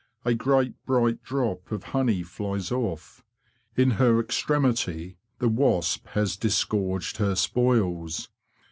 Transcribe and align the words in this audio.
A 0.25 0.33
great 0.33 0.73
bright 0.87 1.21
drop 1.21 1.71
of 1.71 1.83
honey 1.93 2.23
flies 2.23 2.71
off: 2.71 3.23
in 3.77 3.91
her 4.01 4.19
extremity 4.19 5.17
the 5.37 5.47
wasp 5.47 6.07
has 6.07 6.35
dis 6.35 6.63
gorged 6.63 7.17
her 7.17 7.35
spoils. 7.35 8.27